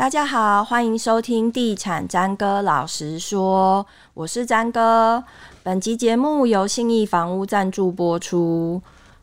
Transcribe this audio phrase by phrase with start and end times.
[0.00, 5.22] 大家好，欢迎收听地产詹哥老实说，我是詹哥。
[5.62, 8.80] 本集节目由信义房屋赞助播出。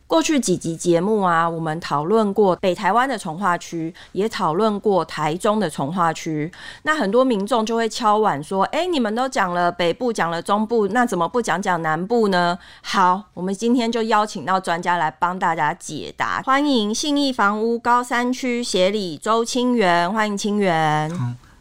[0.08, 6.50] 过去几集节目啊，我们讨论过北台湾的从化区，也讨论过台中的从化区。
[6.84, 16.40] 那很多民众就会敲碗说：“哎，你们都讲了北部，讲了中部，那怎么不讲讲南部呢？”好，我们今天就邀请到专家来帮大家解答。
[16.42, 21.12] 欢迎信义房屋高山区协理周清源，欢迎清源。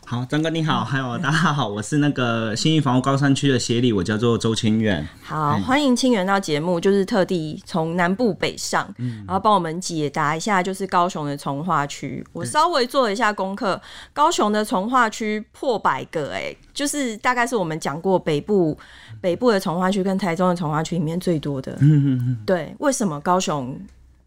[0.09, 5.05] 好，张哥你好，还有大家好，我是那个新义房屋高山区的协理，我叫做周清源。
[5.21, 12.25] 好，欢迎清源到节目，就是特地从南部北上，嗯、然后帮我们解答一下，就是高雄的从化区。
[12.31, 13.81] 我稍微做了一下功课，
[14.13, 18.77] 高雄的从化区破百个，哎，就是大概是我们讲过北部
[19.19, 21.73] 北部的从化区跟台中的从化区里面最多的。
[21.81, 22.37] 嗯嗯嗯。
[22.45, 23.77] 对，为什么高雄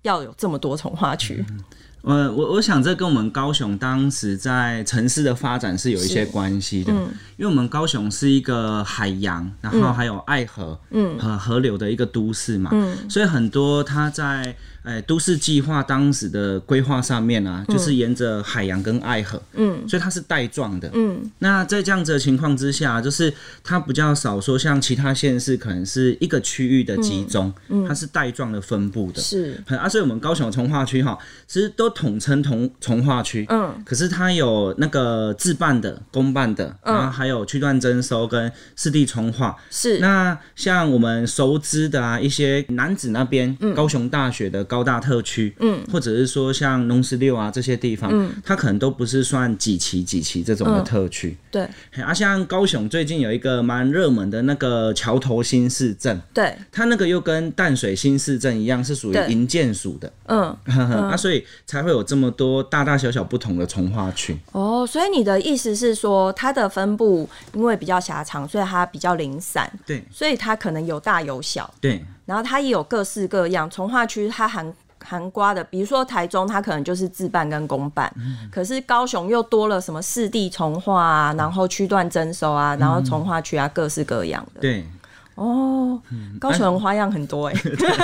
[0.03, 1.42] 要有这么多从化区？
[1.48, 1.61] 嗯
[2.03, 14.57] 呃，我我想这跟我们高雄当时在城市的发展是有一些关系的，嗯，因为我们高雄是一个海洋，然后还有爱河，嗯，和河流的一个都市嘛，嗯，所以很多它在。
[14.83, 21.31] 哎，都市计划当时的规划上面啊，嗯、就是沿着海洋跟爱河，嗯，所以它是带状的，嗯。
[21.41, 23.31] 那在这样子的情况之下，就是
[23.62, 29.62] 它比较少说像其他县市可能是一个区域的集中，嗯，它是带状的分布的，是。
[29.69, 33.75] 啊，所以我们高雄从化区哈，其实都统称同从化区，嗯。
[33.84, 39.98] 可是它有那个自办的、公办的，然后还有区段征收跟市地重化，是。
[39.98, 44.64] 那像我们熟知的啊，一些男子那边，嗯，高雄大学的。
[44.71, 52.03] 高大特区，嗯，或者是说像农十六啊这些地方，嗯，它可能都不是算几期几期这种的特区，嗯，对。
[52.05, 64.39] 啊，像高雄最近有一个蛮热门的那个桥头新市镇，对，它那个又跟淡水新市镇一样，是属于营建署的， 嗯，啊，所以才会有这么多大大小小不同的从化区。
[64.53, 72.05] 哦，所以你的意思是说，它的分布因为比较狭长，所以它比较零散，对，所以它可能有大有小，对。
[72.30, 74.73] 然后它也有各式各样从化区，它含
[75.05, 84.61] 含瓜的，比如说台中，它可能就是自办跟公办，嗯、可是高雄又多了什么市地重化啊，然后区段征收啊，然后从化区啊，各式各样的。
[84.61, 84.86] 对。
[85.35, 86.01] 哦，
[86.39, 87.55] 高雄花样很多哎、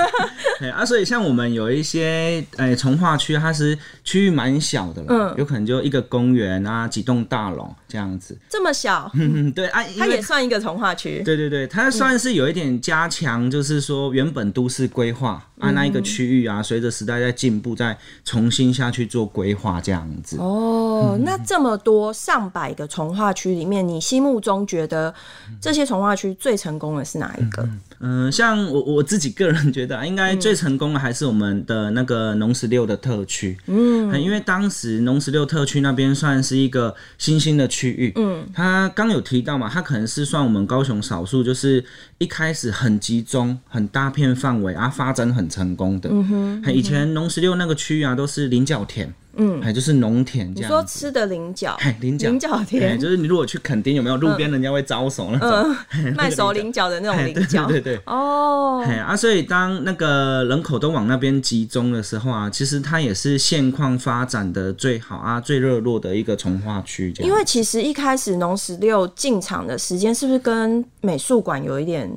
[0.61, 15.43] 欸， 啊，所以像我们有一些哎从化区，它是区域蛮小的了，嗯，有可能就一个公园啊，几栋大楼这样子，这么小，嗯， 对啊，它也算一个从化区，对对对，它算是有一点加强，就是说原本都市规划。
[15.59, 20.37] 按、啊、那一个区域啊，随着时代在进步，再重新下去做规划这样子。
[20.39, 25.15] 哦，嗯、那这么多上百个从化区里面，你心目中觉得
[25.59, 27.69] 这些从化区最成功的是哪一个？
[27.99, 33.57] 呃，像我我自己个人觉得，应该最成功的还是我们的那个农十六的特区。
[33.67, 38.13] 嗯，因为当时农十六特区那边算是一个新兴的区域。
[38.17, 41.83] 嗯，他刚有提到嘛，他可能是算我们高雄少数，就是
[42.19, 45.47] 一开始很集中、很大片范围啊，发展很。
[45.57, 49.11] 成功的，嗯哼，嗯、以前农十六那个区域啊，都是菱角田。
[49.39, 50.71] 嗯，还就是农田这样。
[50.71, 55.77] 你说吃的菱角，菱角菱角田，就是你如果去垦丁，有没有路边人家会招手那种
[56.17, 57.67] 卖熟菱角的那种菱角？
[57.67, 58.01] 对对对。
[58.07, 58.85] 哦。
[59.07, 67.13] 啊，所以当那个人口都往那边集中的时候啊，其实它也是现况发展的最好啊、最热络的一个从化区。
[67.21, 72.11] 因为其实一开始农十六进场的时间是不是跟美术馆有一点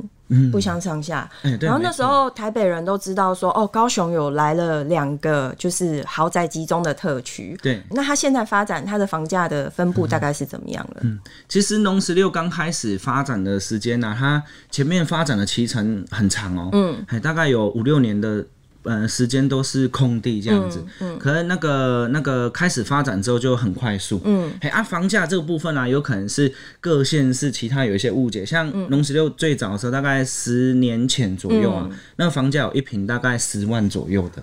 [0.54, 1.30] 不相上下？
[1.44, 1.58] 嗯。
[1.60, 7.10] 然后那时候台北人都知道说，哦，高雄有来了两个就是豪宅集中的特。
[7.10, 10.98] 社区对，那它现在发展它的房价的分布大概是怎么样了？
[11.02, 18.46] 嗯，嗯，其实农十六刚开始发展的时间呢、啊，它前面发展的期程很长哦，嗯，还大概有五六年的
[18.84, 34.42] 呃时间都是空地这样子，嗯，嗯，可能那个那个开始发展之后就很快速，嗯，哎啊，房价这个部分呢、啊，有可能是各县市其他有一些误解，像龙十六最早的时候，大概十年前左右啊，嗯、那个房价有一平大概十万左右的。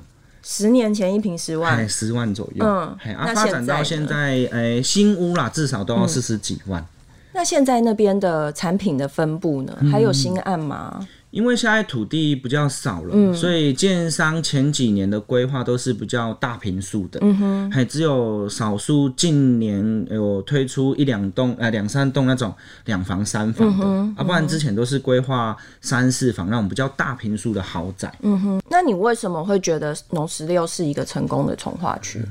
[0.49, 2.65] 十年前一平十万，十万左右。
[2.65, 6.81] 嗯，啊，发展到现在，哎、欸，新屋啦，至少都要四十几万。
[6.81, 6.87] 嗯、
[7.35, 9.77] 那现在那边的产品的分布呢？
[9.91, 11.05] 还有新案吗？
[11.33, 22.55] 嗯因为现在土地比较少了，嗯、所以建商前几年的规划都是比较大平数的，嗯哼，还只有少数近年有推出一两栋，呃，两三栋那种
[22.87, 28.11] 两房三房的，嗯、啊，不然之前都是规划三四房那种比较大平数的豪宅。
[28.23, 32.25] 嗯哼，那你为什么会觉得农十六是一个成功的从化区？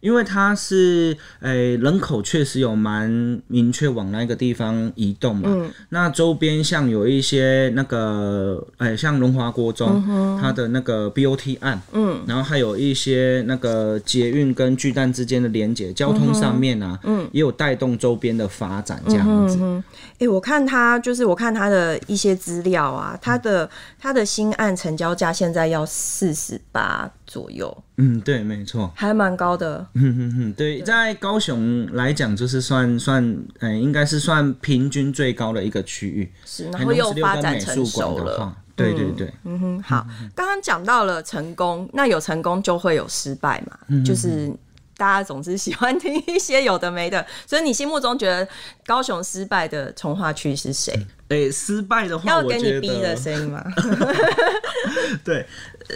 [0.00, 3.10] 因为它是，诶、欸，人口确实有蛮
[3.48, 8.45] 明确往那个地方移动嘛，嗯、那周边像有一些那个。
[8.46, 19.56] 的，哎、欸，像龙华国中，嗯、它的那个 BOT 案，嗯，然后还有一些那个捷运跟巨蛋之间的连接，交通上面啊，嗯，也有带动周边的发展这样子。
[19.56, 19.84] 哎、嗯
[20.20, 27.84] 欸，我看他就是我看他的一些资料啊，他的他的新案成交价现在要四十八左右。
[27.96, 29.86] 嗯，对，没错，还蛮高的。
[29.94, 33.24] 嗯哼哼，对，在高雄来讲，就是算算，
[33.60, 36.32] 嗯、欸，应该是算平均最高的一个区域。
[36.44, 38.56] 是，然后又发展成熟了。
[38.76, 39.32] 对对对。
[39.44, 44.02] 嗯哼，好，刚刚讲到了成功，那有成功就会有失败嘛？
[44.04, 44.52] 就是
[44.96, 48.46] 大家总是喜欢听一些有的没的， 所以你心目中觉得
[48.86, 50.92] 高雄失败的从化区是谁？
[51.28, 53.64] 哎、欸，失败的话，要跟你逼的声音吗？
[55.24, 55.46] 对。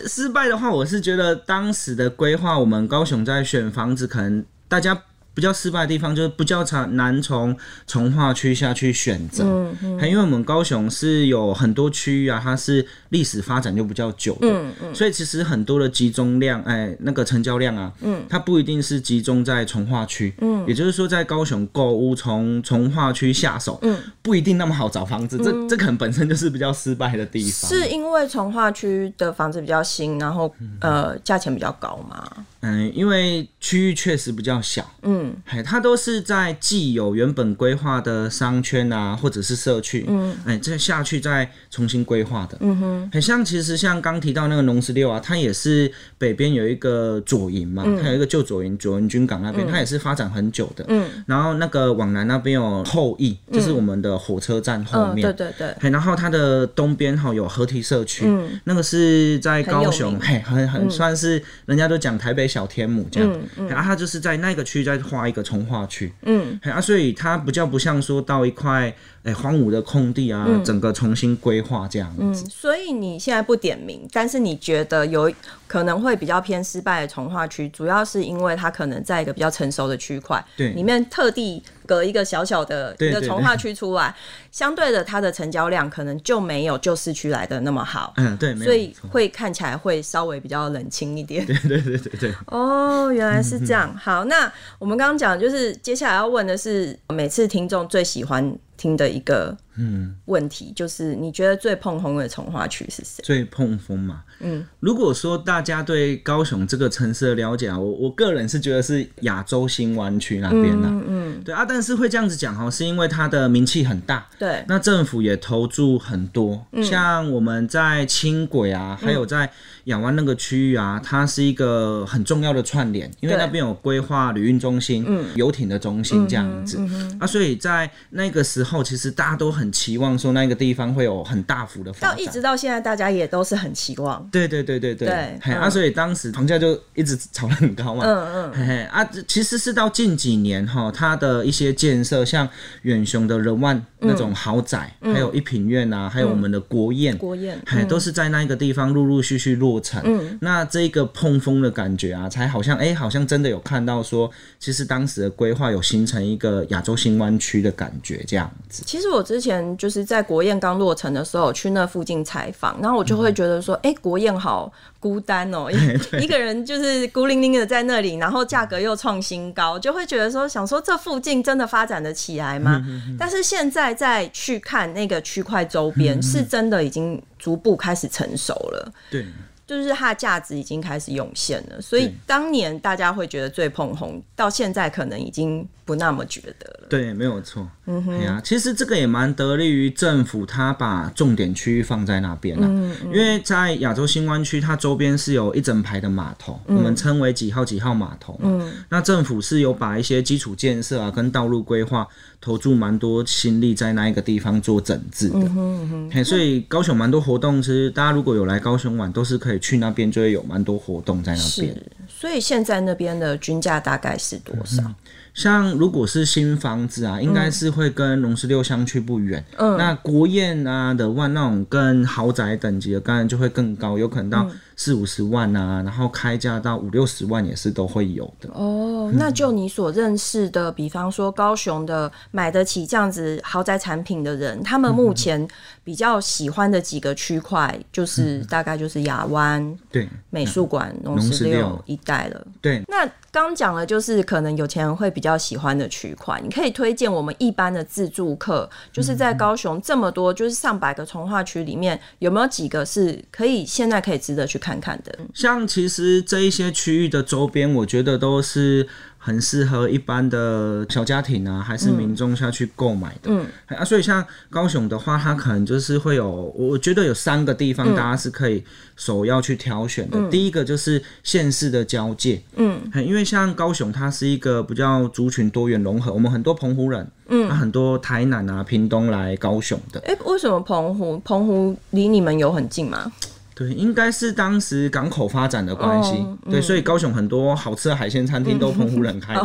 [0.06, 5.02] 失败的话，我是觉得当时的规划，我们高雄在选房子，可能大家。
[5.32, 7.56] 比较失败的地方就是比较难从
[7.86, 27.70] 从化区下去选择，嗯嗯，因为我们高雄是有很多区域啊，它是历史发展就比较久的，嗯嗯，所以其实很多的集中量，哎，那个成交量啊，嗯，它不一定是集中在从化区，嗯，也就是说在高雄购物从从化区下手，嗯，不一定那么好找房子，这这可能本身就是比较失败的地方。
[27.70, 32.28] 是因为从化区的房子比较新，然后呃价钱比较高嘛？
[32.62, 62.50] 嗯，因为区域确实比较小，嗯，哎，它都是在既有原本规划的商圈啊，或者是社区，嗯，哎，再下去再重新规划的，嗯哼，很像其实像刚提到那个农十六啊，它也是北边有一个左营嘛，它有一个旧左营，左营军港那边，它也是发展很久的，嗯，然后那个往南那边有后翼，就是我们的火车站后面，对对对，然后它的东边哈有合体社区，嗯，那个是在高雄，嘿，很很算是人家都讲台北。
[62.50, 68.94] 小天母这样，然后他就是在那个区再画一个从化区，嗯，啊，所以它比较不像说到一块。
[69.22, 72.34] 哎，荒芜的空地啊，嗯、整个重新规划这样子、嗯。
[72.50, 75.30] 所以你现在不点名，但是你觉得有
[75.66, 84.14] 可能会比较偏失败的从化区，主要是因为它可能在一个比较成熟的区块，对，里面特地隔一个小小的一个从化区出来，
[84.50, 88.14] 相对的它的成交量可能就没有旧市区来的那么好。
[88.16, 91.44] 嗯，对，所以会看起来会稍微比较冷清一点。
[91.44, 92.34] 对对对对对。
[92.48, 93.94] 哦，原来是这样。
[94.00, 98.56] 好，那我们刚刚讲就是接下来要问的是，每次听众最喜欢。
[98.80, 100.14] 听的一个嗯。
[100.26, 103.22] 问题，就是你觉得最碰风的从化区是谁？
[103.22, 119.50] 最碰风嘛，嗯，如果说大家对高雄这个城市的了解啊，我我个人是觉得是亚洲新湾区那边呢，嗯嗯，对啊，但是会这样子讲哈，是因为它的名气很大，对，那政府也投注很多，像我们在轻轨啊，还有在
[119.84, 126.78] 亚湾那个区域啊，它是一个很重要的串联，因为那边有规划旅运中心、嗯，游艇的中心这样子，
[127.18, 128.84] 啊，所以在那个时候。
[128.90, 134.26] 其实大家都很期望说那个地方会有很大幅的发展，到一直到现在大家也都是很期望。
[134.30, 138.04] 对对对对对，对嘿嗯、啊，所以当时房价就一直炒得很高嘛。
[138.04, 142.48] 嗯嗯，嘿嘿啊，其实是到近几年哈，它的一些建设，像
[142.82, 150.00] 远雄的人万那种豪宅，嗯、还有一品苑啊，嗯、还有我们的国宴，国宴，嘿，都是在那个地方陆陆续续落成。
[150.04, 158.82] 嗯，那这个碰风的感觉啊，才好像哎、欸，好像真的有看到说，其实当时的规划有形成一个亚洲新湾区的感觉，这样子。
[158.86, 165.72] 其实我之前就是在国宴刚落成的时候去那附近采访，然后我就会觉得说，哎、嗯欸，国宴好孤单哦、喔，
[166.20, 172.82] 一个人就是孤零零的在那里，然后价格又创新高，就会觉得说，想说这附近真的发展得起来吗？
[172.86, 178.92] 嗯嗯、但是现在再去看那个区块周边，嗯、是真的已经逐步开始成熟了。
[179.10, 179.26] 对。
[179.66, 186.88] 就是它的价值已经开始涌现了，所以当年大家会觉得最捧红，到现在可能已经不那么觉得了。
[186.90, 187.64] 对，没有错。
[187.90, 192.66] 嗯哼，啊，其实这个也蛮得力于政府，他把重点区域放在那边了。
[192.66, 193.12] 嗯嗯。
[193.12, 198.40] 因为在亚洲新湾区，它周边是有一整排的码头，嗯、我们称为几号几号码头嘛。
[198.44, 198.72] 嗯。
[198.88, 202.06] 那政府是有把一些基础建设啊，跟道路规划。
[202.42, 211.76] 投注蛮多心力在那一个地方做整治的，嗯哼嗯哼，所以高雄蛮多活动，其实大家如果有来高雄玩，都是可以去那边，就会有蛮多活动在那边。
[212.08, 214.82] 所以现在那边的均价大概是多少？
[214.84, 214.94] 嗯
[215.40, 219.42] 像如果是新房子啊，应该是会跟龙十六相去不远。
[219.56, 228.50] 嗯，那国宴啊的万，那种跟豪宅等级的，当然就会更高，有可能到四五十万啊，然后开价到五六十万也是都会有的。
[228.52, 235.46] 哦，那就你所认识的，比方说高雄的买得起这样子豪宅产品的人，他们目前
[235.82, 242.46] 比较喜欢的几个区块，就是大概就是亚湾、对，美术馆、农十六一带了。
[242.60, 255.16] 对，那刚讲了就是可能有钱人会比较喜欢的区块，你可以推荐我们一般的自助客，就是在高雄这么多就是上百个从化区里面，有没有几个是可以现在可以值得去看看的？
[255.34, 258.88] 像其实这一些区域的周边，我觉得都是。
[259.22, 263.30] 很适合一般的小家庭啊，还是民众下去购买的。
[263.30, 268.64] 嗯，啊，所以像高雄的话，它可能就是会有，我觉得有三个地方大家是可以
[268.96, 270.18] 首要去挑选的。
[270.18, 272.40] 嗯、第一个就是县市的交界。
[272.56, 280.00] 嗯，因为像高雄，它是一个比较族群多元融合，我们很多澎湖人，嗯，啊、很多台南啊、屏东来高雄的。
[280.06, 281.20] 哎、欸，为什么澎湖？
[281.22, 283.12] 澎湖离你们有很近吗？
[283.60, 289.42] 对，应该是当时港口发展的关系，哦嗯、对，所以高雄很多好吃的海鲜餐厅都澎湖人开的，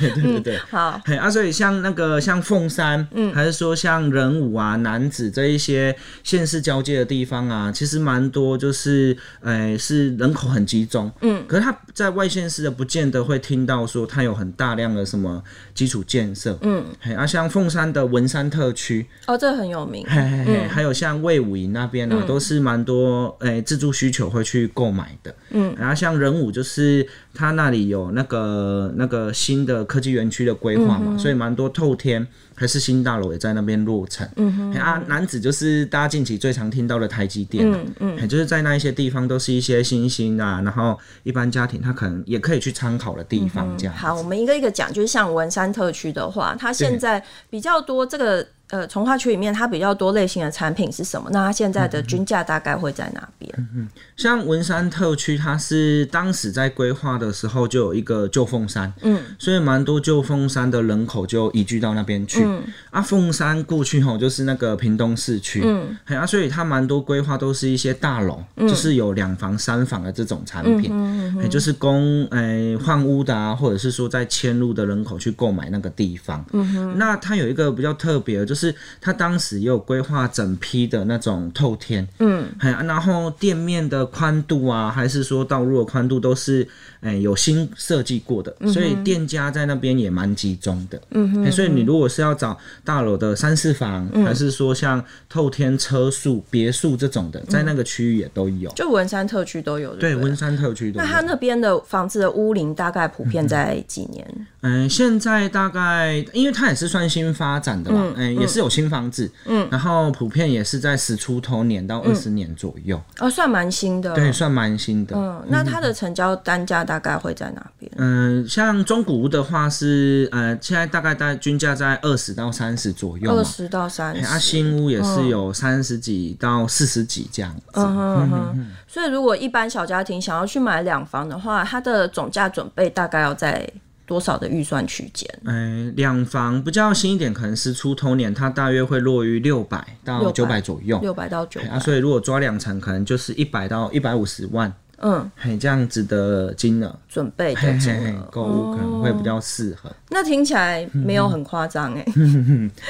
[0.00, 5.94] 嗯、对对对，好，嘿啊，所以像那个像凤山，嗯，还是说像仁武啊、楠梓这一些
[6.24, 15.42] 县市交界的地方啊，其实蛮多，就是，呃，是人口很集中，嗯，可是他在外县市的不见得会听到说他有很大量的什么
[15.74, 23.36] 基础建设，嗯，嘿啊，像凤山的文山特区，哦，这很有名，嘿嘿嘿，嗯、还有像魏武营那边啊，嗯、都是蛮多。
[23.42, 43.96] 诶、欸，自助需求会去购买的，嗯，然后像仁武，就是他那里有那个那个新的科技园区的规划嘛，嗯、所以蛮多透天还是新大楼也在那边落成，嗯哼，啊，男子就是大家近期最常听到的台积电，嗯嗯，就是在那一些地方都是一些新兴啊，然后一般家庭他可能也可以去参考的地方，这样、嗯。
[43.96, 48.46] 好，我们一个一个讲，就是像文山特区的话，它现在比较多这个。
[48.68, 51.28] 呃，从化区里面它比较多类型的产品是什么？
[51.30, 53.52] 那它现在的均价大概会在哪边？
[53.58, 62.41] 嗯嗯，像文山特区，它是当时在规划的时候就有一个旧凤山，嗯，所以蛮多旧凤山的人口就移居到那边去。
[62.44, 76.42] 嗯、啊，凤山过去吼就是那个屏东市区，嗯，啊，所以它蛮多规划都是一些大楼，嗯、就是有两房、三房的这种产品，嗯嗯、就是供诶换屋的啊，或者是说在迁入的人口去购买那个地方。
[76.54, 78.62] 嗯哼，那它有一个比较特别的，就是。
[78.62, 86.64] 是，他当时也有规划整批的那种透天，嗯，然后店面的宽度啊，还是说道路的宽度，都是、
[87.00, 101.04] 诶、有新设计过的，嗯、所以店家在那边也蛮集中的，嗯哼，所以你如果是要找大楼的三四房，嗯、还是说像透天车宿、别墅这种的，在那个区域也都有，就文山特区都有对，对，文山特区都有。
[101.04, 104.46] 那它那边的房子的屋龄大概普遍在几年？
[104.60, 108.42] 嗯，现在大概，因为它也是算新发展的嘛，嗯，嗯。
[108.42, 115.16] 也是有新房子，嗯，然后普遍也是在十出头年到二十年左右，嗯，哦，算蛮新的，对，算蛮新的。
[115.16, 117.90] 嗯，那它的成交单价大概会在哪边？
[117.96, 127.62] 嗯，像中古屋的话是，呃，现在大概大均价在二十到三十左右，二十到三十，啊，新屋也是有三十几到四十几这样子。
[127.74, 128.70] 嗯哼哼。
[128.86, 133.68] 所以如果一般小家庭想要去买两房的话，它的总价准备大概要在。
[134.04, 135.26] 多少的预算区间？
[135.44, 141.68] 嗯、欸，两房比较新一点，可能是出头年，它大约会落于六百到九百左右，六百到九百。
[141.68, 144.70] 啊，所以如果抓两层，可能就是一百到一百五十万。
[145.02, 149.90] 嗯，嘿，这样子的金额准备的金额购物可能会比较适合。
[150.10, 152.06] 那听起来没有很夸张哎，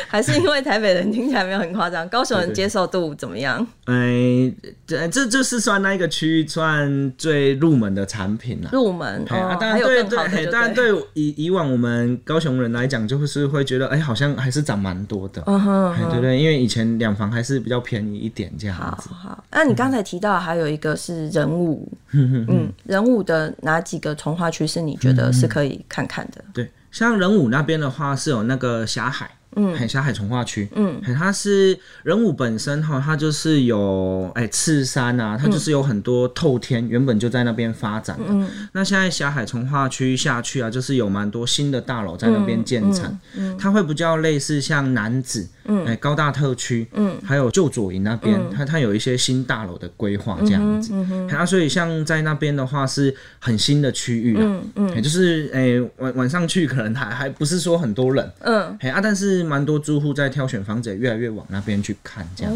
[0.08, 3.66] 还是因为台北人听起来没有很夸张，高雄人接受度怎么样？
[3.86, 4.52] 哎，
[4.86, 8.68] 这这就是算那一个区域算最入门的产品了。
[8.72, 15.42] 入门啊，当然对对，当然对以以往我们高雄人来讲，就是会觉得哎，好像还是涨蛮多的。
[15.46, 19.08] 嗯哼，对对，因为以前两房还是比较便宜一点这样子。
[19.08, 19.44] 好，好。
[19.50, 21.88] 那你刚才提到还有一个是人物。
[21.92, 21.98] 嗯，
[22.84, 26.44] 仁武的哪几个从化区是你觉得是可以看看的？
[26.46, 29.30] 嗯、对，像人武那边的话是有那个霞海。
[29.54, 38.24] 嗯，海霞海从化区，嗯，它是人武本身哈，它就是有哎赤山啊，它就是有很多透天，原本就在那边发展的。
[38.30, 59.42] 嗯，那现在霞海从化区下去啊，就是有蛮多新的大楼在那边建成，嗯，它会比较类似像楠梓，嗯，哎高大特区，嗯，还有旧左营那边，它它有一些新大楼的规划这样子，嗯哼，所以像在那边的话是很新的区域啊，嗯嗯，就是哎晚晚上去可能还还不是说很多人，嗯，哎啊，但是。
[59.52, 62.52] 蛮多住户在挑选房子，也越来越往那边去看，这样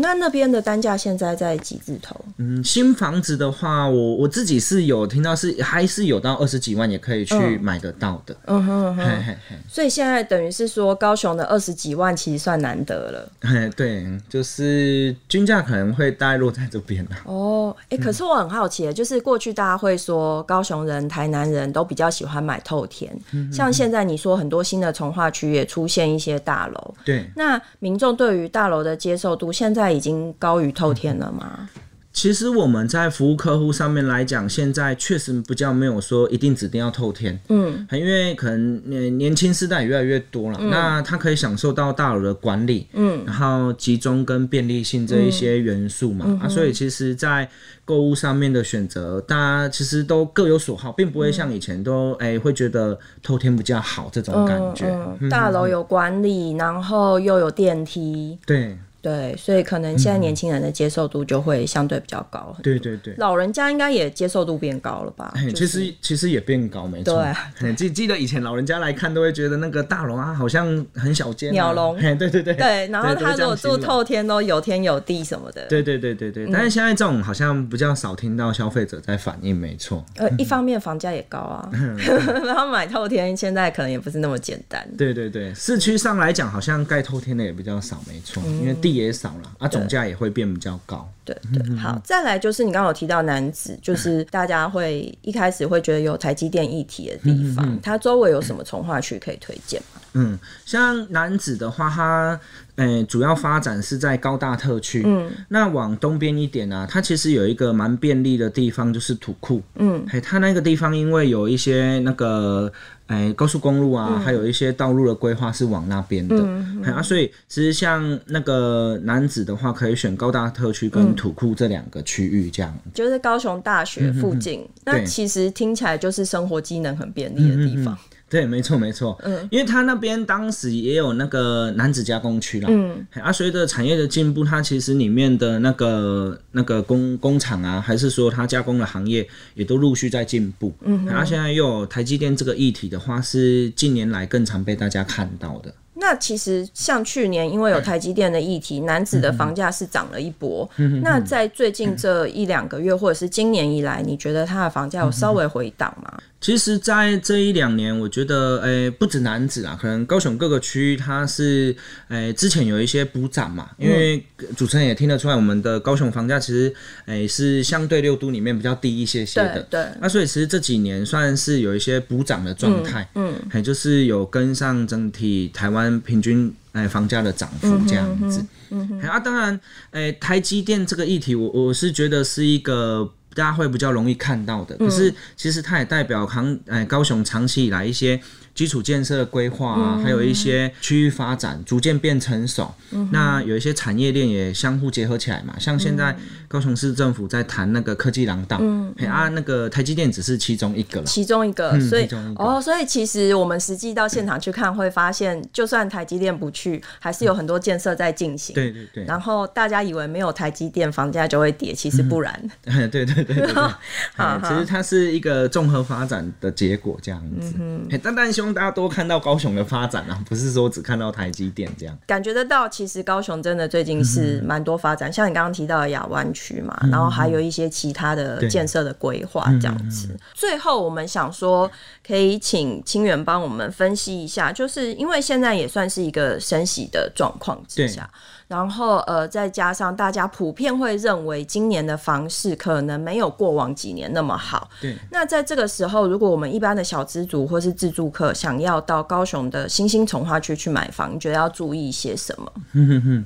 [0.00, 2.14] 那那边的单价现在在几字头？
[2.38, 8.36] 嗯，新房子的话，我我自己是有听到是还是有到二十几万也可以去买得到的。
[8.46, 9.56] 嗯哼嗯哼，嘿嘿嘿。
[9.68, 13.32] 所以现在等于是说，高雄的二十几万其实算难得了。
[13.40, 17.06] 嘿，对，就是均价可能会大概落在这边。
[17.24, 31.68] 哦，哎、欸，可是我很好奇，就是过去大家会说高雄人、台南人都比较喜欢买透天，嗯、像现在你说很多新的从化区也出现一些大楼，对，那民众对于大楼的接受度现在已经高于透天了吗？
[32.12, 47.46] 其实我们在服务客户上面来讲，现在确实比较没有说一定指定要透天，嗯，因为可能年年轻世代也越来越多了，嗯，那他可以享受到大楼的管理，嗯，然后集中跟便利性这一些元素嘛，嗯，啊，所以其实，在
[47.84, 54.90] 购物上面的选择，大家其实都各有所好，并不会像以前都哎，欸，会觉得透天比较好这种感觉。
[55.28, 58.78] 大楼有管理，然后又有电梯，对。
[59.06, 62.52] 对，所以可能现在年轻人的接受度就会相对比较高。
[62.60, 65.32] 对对对，老人家应该也接受度变高了吧？
[65.36, 67.24] 其实、就是、其实也变高，没错。
[67.60, 71.52] 对，记记得以前老人家来看都会觉得那个大龙啊，好像很小间、啊。
[71.52, 71.96] 鸟笼。
[72.18, 72.54] 对对对。
[72.54, 75.64] 对，然后他如果住透天都有天有地什么的。
[75.68, 80.04] 对对对对对，但是现在这种好像比较少听到消费者在反映，没错。
[80.16, 81.70] 呃，一方面房价也高啊，
[82.44, 84.84] 然后买透天现在可能也不是那么简单。
[84.98, 88.95] 对对对，市区上来讲，好像盖透天的也比较少，没错，因为地。
[88.96, 91.08] 也少了啊，总价也会变比较高。
[91.24, 100.00] 对对，好，再来就是你刚刚有提到男子， 就是大家会一开始会觉得有台积电议题的地方，嗯、它周围有什么从化区可以推荐吗？
[100.16, 102.40] 嗯，像男子的话，它
[102.76, 105.02] 诶、欸、主要发展是在高大特区。
[105.06, 109.62] 嗯，那往东边一点啊，它其实有一个蛮便利的地方，就是土库。
[109.76, 112.72] 嗯，嘿，它那个地方因为有一些那个。
[113.06, 127.96] 哎，高速公路啊，嗯、还有一些道路的规划是往那边的，嗯嗯、啊，所以其实像那个男子的话，可以选高大特区跟土库这两个区域，这样、嗯、就是高雄大学附近，嗯、那其实听起来就是生活机能很便利的地方。
[128.28, 129.16] 对，没错，没错。
[129.22, 132.66] 嗯，因为他那边当时也有那个男子加工区啦。
[132.68, 140.74] 嗯，啊，随着产业的进步，它其实里面的那个那个工工厂啊，还是说它加工的行业，也都陆续在进步。
[140.82, 145.72] 嗯，然后现在又有台积电这个议题的话，是近年来更常被大家看到的。
[145.98, 150.68] 那其实像去年，因为有台积电的议题，男子的房价是涨了一波。
[150.76, 156.18] 嗯、那在最近这一两个月，或者是今年以来，你觉得它的房价有稍微回档吗？
[156.46, 161.74] 其实，在这一两年，我觉得，诶、欸，不止男子啊，可能高雄各个区域，它是，
[162.06, 163.68] 诶、欸，之前有一些补涨嘛。
[163.78, 164.24] 因为
[164.56, 166.72] 主持人也听得出来，我们的高雄房价其实，
[167.06, 169.60] 诶、欸，是相对六都里面比较低一些些的。
[169.68, 169.82] 对。
[169.82, 173.08] 对那所以，其实这几年算是有一些补涨的状态。
[173.16, 173.34] 嗯。
[173.50, 178.46] 还、嗯、就是有跟上整体台湾平均，诶、欸，房价的涨幅这样子。
[178.70, 179.00] 嗯嗯。
[179.00, 183.12] 啊，当然，诶、欸，台积电这个议题，我我是觉得是一个。
[183.36, 188.20] 大家会比较容易看到的，可是其实它也代表扛哎高雄长期以来一些。
[188.56, 192.74] 基础建设的规划啊，还有一些区域发展逐渐变成熟。
[192.90, 196.16] 嗯、那有一些产业链也相互结合起来嘛，像现在
[196.48, 208.54] 高雄市政府在谈那个科技廊道，嗯，啊，那个台积电只是其中一个了，其中一个，嗯、所以哦，所以其实我们实际到现场去看，会发现，就算台积电不去，还是有很多建设在进行。
[208.54, 209.04] 对对对。
[209.04, 212.50] 然后大家以为没有台积电，房价就会跌，其实不然。
[212.64, 214.48] 嗯、 对对对对对。
[214.48, 217.54] 其实它是一个综合发展的结果，这样子。
[217.60, 218.12] 嗯但。
[218.16, 218.46] 但希望。
[218.56, 221.94] 大家多看到高雄的发展啊，不是说只看到台积电这样。
[222.06, 230.16] 感觉得到，其实高雄真的最近是蛮多发展，像你刚刚提到的亚湾区嘛，然后还有一些其他的建设的规划这样子。
[230.32, 231.70] 最后，我们想说，
[232.06, 238.08] 可以请清源帮我们分析一下，就是因为现在也算是一个升息的状况之下。
[238.48, 244.70] 然后，呃，再加上大家普遍会认为今年的房市可能没有过往几年那么好。
[244.80, 244.96] 对。
[245.10, 252.52] 那在这个时候，如果我们一般的小资族或是自住客想要到高雄的新兴从化区去买房，你觉得要注意一些什么？
[252.74, 253.24] 嗯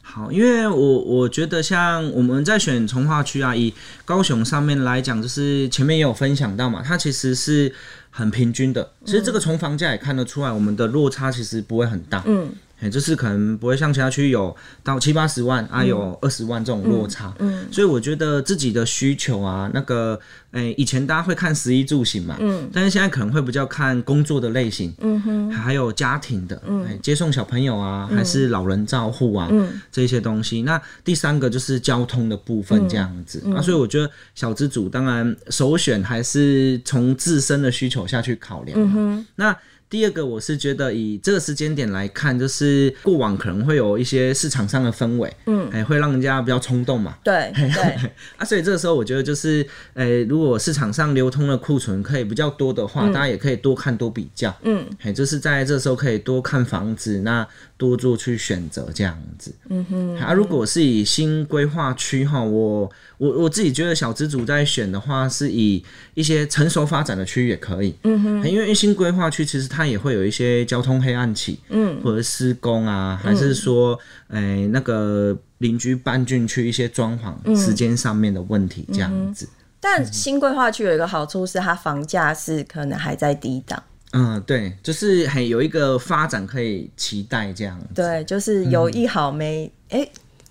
[0.00, 3.72] 好，因为我我觉得像我们在选从化区啊，以
[4.04, 7.70] 高雄上面来讲，就是前面也有分享到嘛，它其实是
[8.10, 8.92] 很平均的。
[9.04, 12.22] 其实这个从房价也看得出来，我们的落差其实不会很大。
[12.26, 12.50] 嗯。
[12.90, 20.18] 就是可能不会像其他区有到七八十万啊，有二十万这种落差，嗯，嗯，所以我觉得自己的需求啊，那个。
[20.54, 30.62] 诶、欸，以前大家会看食衣住行嘛，嗯，但是现在可能会比较看工作的类型，嗯哼，还有家庭的，嗯、欸，接送小朋友啊，嗯、还是老人照护啊，嗯，这些东西。
[30.62, 39.56] 那第三个就是交通的部分，这样子，嗯、啊，所以我觉得小资主当然首选还是从自身的需求下去考量，嗯哼，那。
[39.94, 47.16] 第二个，我是觉得以这个时间点来看，就是过往可能会有一些市场上的氛围，嗯，哎，会让人家比较冲动嘛。
[47.22, 48.10] 对对。
[48.36, 57.46] 啊，所以这个时候我觉得就是，诶，如果市场上流通的库存可以比较多的话，嗯、大家也可以多看多比较，嗯，哎，就是在这时候可以多看房子，那
[57.84, 59.54] 多做去选择这样子。
[59.68, 60.16] 嗯哼。
[60.16, 67.94] 啊，如果是以新规划区哈，我我我自己觉得小资主在选的话，是以一些成熟发展的区域也可以。
[68.04, 68.50] 嗯哼。
[68.50, 79.44] 因为新规划区其实它也会有一些交通黑暗期，嗯，或者施工啊，还是说，哎、嗯欸，那个邻居搬进去一些装潢时间上面的问题这样子。
[79.46, 83.82] 嗯、但新规划区有一个好处是，它房价是可能还在低档。
[84.14, 87.86] 嗯，对，就是很有一个发展可以期待这样子。
[87.94, 90.08] 对，就是有一好没，哎、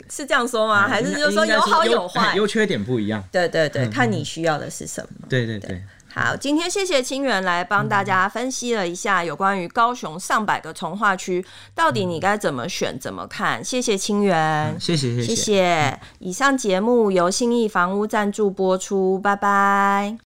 [0.09, 0.85] 是这样说吗？
[0.85, 3.23] 嗯、还是就是说有好有坏，优缺点不一样。
[3.31, 5.27] 对对对，嗯、看你需要的是什么。
[5.29, 5.69] 对对对。
[5.69, 5.81] 对
[6.15, 13.63] 好，今天谢谢清源来帮大家分析了一下有关于高雄上百个从化区，到底你该怎么选、怎么看？
[13.63, 15.23] 谢谢清源，谢谢谢谢。
[15.23, 15.99] 谢谢。
[16.19, 20.22] 以上节目由信义房屋赞助播出，拜拜。